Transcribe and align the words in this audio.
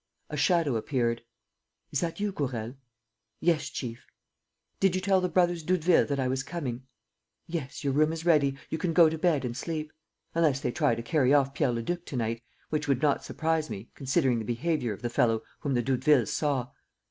A 0.31 0.35
shadow 0.35 0.77
appeared. 0.77 1.21
"Is 1.91 1.99
that 1.99 2.19
you, 2.19 2.31
Gourel?" 2.31 2.73
"Yes, 3.39 3.69
chief." 3.69 4.07
"Did 4.79 4.95
you 4.95 4.99
tell 4.99 5.21
the 5.21 5.29
brothers 5.29 5.61
Doudeville 5.61 6.07
that 6.07 6.19
I 6.19 6.27
was 6.27 6.41
coming?" 6.41 6.87
"Yes, 7.45 7.83
your 7.83 7.93
room 7.93 8.11
is 8.11 8.25
ready, 8.25 8.57
you 8.71 8.79
can 8.79 8.93
go 8.93 9.09
to 9.09 9.17
bed 9.19 9.45
and 9.45 9.55
sleep... 9.55 9.93
unless 10.33 10.59
they 10.59 10.71
try 10.71 10.95
to 10.95 11.03
carry 11.03 11.35
off 11.35 11.53
Pierre 11.53 11.71
Leduc 11.73 12.03
to 12.07 12.15
night, 12.17 12.41
which 12.71 12.87
would 12.87 13.03
not 13.03 13.23
surprise 13.23 13.69
me, 13.69 13.91
considering 13.93 14.39
the 14.39 14.43
behavior 14.45 14.91
of 14.93 15.03
the 15.03 15.09
fellow 15.11 15.43
whom 15.59 15.75
the 15.75 15.83
Doudevilles 15.83 16.31
saw." 16.33 16.71